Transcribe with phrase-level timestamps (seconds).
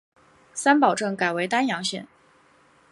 [0.55, 2.07] 三堡镇改为丹阳县。